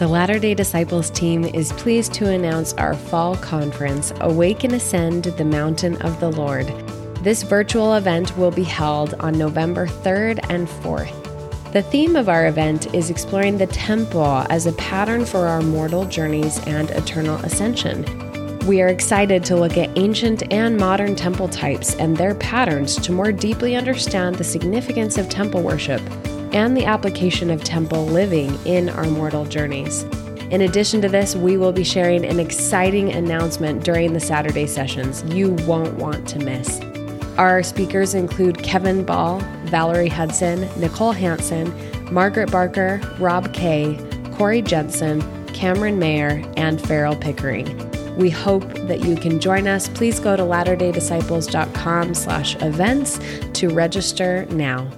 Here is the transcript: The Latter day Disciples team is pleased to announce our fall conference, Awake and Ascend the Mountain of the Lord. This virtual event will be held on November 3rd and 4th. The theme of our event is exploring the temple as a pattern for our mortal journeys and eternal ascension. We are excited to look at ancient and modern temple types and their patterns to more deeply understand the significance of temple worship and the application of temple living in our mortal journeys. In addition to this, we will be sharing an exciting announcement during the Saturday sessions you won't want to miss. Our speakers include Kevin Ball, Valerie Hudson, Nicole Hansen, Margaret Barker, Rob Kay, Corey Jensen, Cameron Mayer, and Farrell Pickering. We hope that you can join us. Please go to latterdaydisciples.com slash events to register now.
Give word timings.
The 0.00 0.08
Latter 0.08 0.38
day 0.38 0.54
Disciples 0.54 1.10
team 1.10 1.44
is 1.44 1.74
pleased 1.74 2.14
to 2.14 2.30
announce 2.30 2.72
our 2.72 2.94
fall 2.94 3.36
conference, 3.36 4.14
Awake 4.22 4.64
and 4.64 4.72
Ascend 4.72 5.24
the 5.24 5.44
Mountain 5.44 6.00
of 6.00 6.18
the 6.20 6.32
Lord. 6.32 6.68
This 7.16 7.42
virtual 7.42 7.92
event 7.92 8.34
will 8.38 8.50
be 8.50 8.62
held 8.62 9.12
on 9.20 9.36
November 9.36 9.86
3rd 9.86 10.40
and 10.48 10.66
4th. 10.66 11.72
The 11.74 11.82
theme 11.82 12.16
of 12.16 12.30
our 12.30 12.46
event 12.46 12.94
is 12.94 13.10
exploring 13.10 13.58
the 13.58 13.66
temple 13.66 14.46
as 14.48 14.64
a 14.64 14.72
pattern 14.72 15.26
for 15.26 15.46
our 15.46 15.60
mortal 15.60 16.06
journeys 16.06 16.66
and 16.66 16.88
eternal 16.92 17.36
ascension. 17.44 18.06
We 18.66 18.80
are 18.80 18.88
excited 18.88 19.44
to 19.44 19.56
look 19.56 19.76
at 19.76 19.98
ancient 19.98 20.50
and 20.50 20.78
modern 20.78 21.14
temple 21.14 21.50
types 21.50 21.94
and 21.96 22.16
their 22.16 22.34
patterns 22.36 22.96
to 23.02 23.12
more 23.12 23.32
deeply 23.32 23.76
understand 23.76 24.36
the 24.36 24.44
significance 24.44 25.18
of 25.18 25.28
temple 25.28 25.62
worship 25.62 26.00
and 26.52 26.76
the 26.76 26.84
application 26.84 27.50
of 27.50 27.62
temple 27.64 28.06
living 28.06 28.58
in 28.66 28.88
our 28.88 29.06
mortal 29.06 29.44
journeys. 29.44 30.04
In 30.50 30.62
addition 30.62 31.00
to 31.02 31.08
this, 31.08 31.36
we 31.36 31.56
will 31.56 31.72
be 31.72 31.84
sharing 31.84 32.24
an 32.24 32.40
exciting 32.40 33.12
announcement 33.12 33.84
during 33.84 34.12
the 34.12 34.20
Saturday 34.20 34.66
sessions 34.66 35.22
you 35.32 35.52
won't 35.66 35.94
want 35.94 36.26
to 36.28 36.38
miss. 36.40 36.80
Our 37.38 37.62
speakers 37.62 38.14
include 38.14 38.62
Kevin 38.62 39.04
Ball, 39.04 39.38
Valerie 39.64 40.08
Hudson, 40.08 40.68
Nicole 40.78 41.12
Hansen, 41.12 41.72
Margaret 42.12 42.50
Barker, 42.50 43.00
Rob 43.20 43.54
Kay, 43.54 43.96
Corey 44.32 44.60
Jensen, 44.60 45.22
Cameron 45.54 45.98
Mayer, 45.98 46.44
and 46.56 46.80
Farrell 46.80 47.14
Pickering. 47.14 47.76
We 48.16 48.28
hope 48.28 48.64
that 48.88 49.00
you 49.04 49.16
can 49.16 49.38
join 49.38 49.68
us. 49.68 49.88
Please 49.88 50.18
go 50.18 50.36
to 50.36 50.42
latterdaydisciples.com 50.42 52.14
slash 52.14 52.56
events 52.56 53.20
to 53.54 53.68
register 53.68 54.46
now. 54.46 54.90